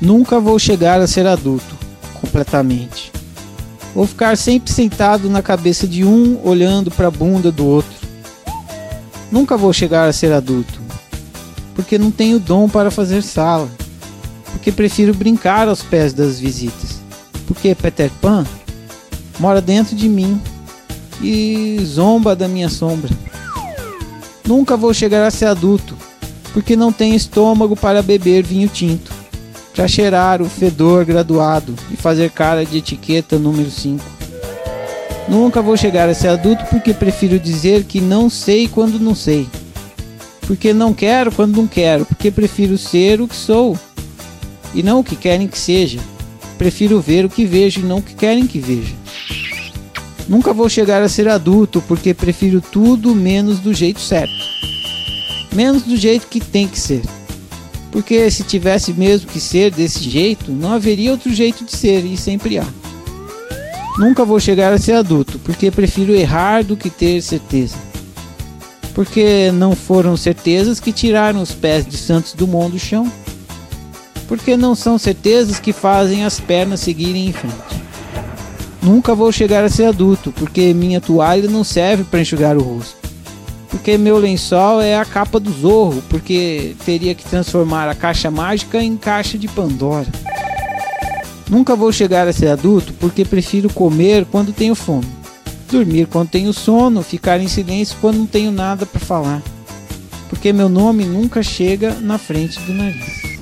Nunca 0.00 0.38
vou 0.38 0.58
chegar 0.58 1.00
a 1.00 1.06
ser 1.06 1.26
adulto 1.26 1.76
completamente. 2.20 3.10
Vou 3.94 4.06
ficar 4.06 4.36
sempre 4.36 4.72
sentado 4.72 5.28
na 5.28 5.42
cabeça 5.42 5.86
de 5.86 6.04
um, 6.04 6.38
olhando 6.44 6.90
para 6.90 7.08
a 7.08 7.10
bunda 7.10 7.50
do 7.50 7.66
outro. 7.66 7.98
Nunca 9.30 9.56
vou 9.56 9.72
chegar 9.72 10.08
a 10.08 10.12
ser 10.12 10.32
adulto, 10.32 10.80
porque 11.74 11.98
não 11.98 12.10
tenho 12.10 12.38
dom 12.38 12.68
para 12.68 12.90
fazer 12.90 13.22
sala, 13.22 13.68
porque 14.52 14.70
prefiro 14.70 15.12
brincar 15.12 15.68
aos 15.68 15.82
pés 15.82 16.12
das 16.12 16.38
visitas, 16.38 17.00
porque 17.46 17.74
Peter 17.74 18.10
Pan 18.20 18.46
mora 19.38 19.60
dentro 19.60 19.94
de 19.94 20.08
mim 20.08 20.40
e 21.20 21.78
zomba 21.84 22.36
da 22.36 22.48
minha 22.48 22.68
sombra. 22.68 23.10
Nunca 24.46 24.76
vou 24.76 24.94
chegar 24.94 25.26
a 25.26 25.30
ser 25.30 25.46
adulto, 25.46 25.94
porque 26.54 26.74
não 26.74 26.90
tenho 26.90 27.14
estômago 27.14 27.76
para 27.76 28.02
beber 28.02 28.42
vinho 28.44 28.68
tinto, 28.68 29.12
para 29.78 29.86
cheirar 29.86 30.42
o 30.42 30.50
fedor 30.50 31.04
graduado 31.04 31.72
e 31.88 31.96
fazer 31.96 32.32
cara 32.32 32.66
de 32.66 32.78
etiqueta 32.78 33.38
número 33.38 33.70
5. 33.70 34.04
Nunca 35.28 35.62
vou 35.62 35.76
chegar 35.76 36.08
a 36.08 36.14
ser 36.14 36.26
adulto 36.30 36.64
porque 36.64 36.92
prefiro 36.92 37.38
dizer 37.38 37.84
que 37.84 38.00
não 38.00 38.28
sei 38.28 38.66
quando 38.66 38.98
não 38.98 39.14
sei. 39.14 39.46
Porque 40.40 40.72
não 40.72 40.92
quero 40.92 41.30
quando 41.30 41.58
não 41.58 41.68
quero, 41.68 42.04
porque 42.04 42.28
prefiro 42.28 42.76
ser 42.76 43.20
o 43.20 43.28
que 43.28 43.36
sou 43.36 43.78
e 44.74 44.82
não 44.82 44.98
o 44.98 45.04
que 45.04 45.14
querem 45.14 45.46
que 45.46 45.56
seja. 45.56 46.00
Prefiro 46.58 47.00
ver 47.00 47.24
o 47.24 47.30
que 47.30 47.44
vejo 47.44 47.78
e 47.78 47.84
não 47.84 47.98
o 47.98 48.02
que 48.02 48.16
querem 48.16 48.48
que 48.48 48.58
veja. 48.58 48.96
Nunca 50.28 50.52
vou 50.52 50.68
chegar 50.68 51.02
a 51.02 51.08
ser 51.08 51.28
adulto 51.28 51.80
porque 51.86 52.12
prefiro 52.12 52.60
tudo 52.60 53.14
menos 53.14 53.60
do 53.60 53.72
jeito 53.72 54.00
certo. 54.00 54.44
Menos 55.54 55.84
do 55.84 55.96
jeito 55.96 56.26
que 56.26 56.40
tem 56.40 56.66
que 56.66 56.80
ser. 56.80 57.02
Porque 57.90 58.30
se 58.30 58.42
tivesse 58.42 58.92
mesmo 58.92 59.28
que 59.28 59.40
ser 59.40 59.70
desse 59.70 60.08
jeito, 60.08 60.52
não 60.52 60.72
haveria 60.72 61.10
outro 61.10 61.32
jeito 61.32 61.64
de 61.64 61.76
ser 61.76 62.04
e 62.04 62.16
sempre 62.16 62.58
há. 62.58 62.66
Nunca 63.98 64.24
vou 64.24 64.38
chegar 64.38 64.72
a 64.72 64.78
ser 64.78 64.92
adulto 64.92 65.38
porque 65.40 65.70
prefiro 65.70 66.14
errar 66.14 66.62
do 66.62 66.76
que 66.76 66.88
ter 66.88 67.20
certeza. 67.20 67.76
Porque 68.94 69.50
não 69.52 69.74
foram 69.74 70.16
certezas 70.16 70.78
que 70.78 70.92
tiraram 70.92 71.42
os 71.42 71.52
pés 71.52 71.86
de 71.86 71.96
Santos 71.96 72.32
Dumont 72.32 72.70
do 72.70 72.78
chão. 72.78 73.10
Porque 74.28 74.56
não 74.56 74.74
são 74.74 74.98
certezas 74.98 75.58
que 75.58 75.72
fazem 75.72 76.24
as 76.24 76.38
pernas 76.38 76.80
seguirem 76.80 77.28
em 77.28 77.32
frente. 77.32 77.56
Nunca 78.82 79.14
vou 79.14 79.32
chegar 79.32 79.64
a 79.64 79.68
ser 79.68 79.86
adulto, 79.86 80.32
porque 80.32 80.72
minha 80.72 81.00
toalha 81.00 81.48
não 81.48 81.64
serve 81.64 82.04
para 82.04 82.20
enxugar 82.20 82.56
o 82.56 82.62
rosto. 82.62 83.07
Porque 83.68 83.98
meu 83.98 84.18
lençol 84.18 84.80
é 84.80 84.96
a 84.96 85.04
capa 85.04 85.38
do 85.38 85.52
zorro, 85.52 86.02
porque 86.08 86.74
teria 86.84 87.14
que 87.14 87.24
transformar 87.24 87.88
a 87.88 87.94
caixa 87.94 88.30
mágica 88.30 88.82
em 88.82 88.96
caixa 88.96 89.36
de 89.36 89.46
Pandora. 89.46 90.06
Nunca 91.50 91.76
vou 91.76 91.92
chegar 91.92 92.26
a 92.28 92.32
ser 92.32 92.48
adulto 92.48 92.92
porque 92.94 93.24
prefiro 93.24 93.72
comer 93.72 94.26
quando 94.26 94.52
tenho 94.52 94.74
fome, 94.74 95.06
dormir 95.70 96.06
quando 96.06 96.30
tenho 96.30 96.52
sono, 96.52 97.02
ficar 97.02 97.40
em 97.40 97.48
silêncio 97.48 97.96
quando 98.00 98.18
não 98.18 98.26
tenho 98.26 98.50
nada 98.52 98.84
para 98.84 99.00
falar. 99.00 99.42
Porque 100.28 100.52
meu 100.52 100.68
nome 100.68 101.04
nunca 101.04 101.42
chega 101.42 101.94
na 102.00 102.18
frente 102.18 102.60
do 102.60 102.74
nariz. 102.74 103.38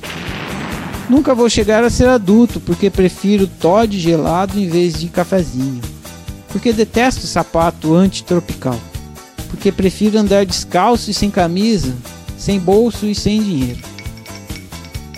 Nunca 1.09 1.33
vou 1.33 1.49
chegar 1.49 1.83
a 1.83 1.89
ser 1.89 2.07
adulto 2.09 2.59
porque 2.59 2.89
prefiro 2.89 3.47
Todd 3.47 3.97
gelado 3.97 4.59
em 4.59 4.67
vez 4.67 4.93
de 4.99 5.07
cafezinho. 5.07 5.81
Porque 6.49 6.73
detesto 6.73 7.27
sapato 7.27 7.93
antitropical. 7.93 8.79
Porque 9.49 9.71
prefiro 9.71 10.19
andar 10.19 10.45
descalço 10.45 11.09
e 11.09 11.13
sem 11.13 11.31
camisa, 11.31 11.95
sem 12.37 12.59
bolso 12.59 13.05
e 13.05 13.15
sem 13.15 13.41
dinheiro. 13.41 13.81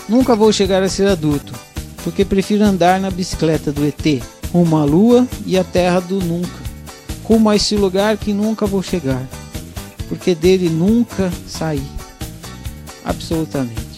Nunca 0.07 0.35
vou 0.35 0.51
chegar 0.51 0.83
a 0.83 0.89
ser 0.89 1.07
adulto 1.07 1.53
porque 2.03 2.25
prefiro 2.25 2.63
andar 2.63 2.99
na 2.99 3.11
bicicleta 3.11 3.71
do 3.71 3.85
ET, 3.85 4.23
rumo 4.51 4.77
à 4.77 4.83
lua 4.83 5.27
e 5.45 5.57
à 5.57 5.63
terra 5.63 5.99
do 5.99 6.19
nunca, 6.19 6.59
rumo 7.23 7.49
a 7.49 7.55
esse 7.55 7.75
lugar 7.75 8.17
que 8.17 8.33
nunca 8.33 8.65
vou 8.65 8.81
chegar, 8.81 9.21
porque 10.07 10.33
dele 10.33 10.69
nunca 10.69 11.31
saí. 11.47 11.83
Absolutamente. 13.03 13.88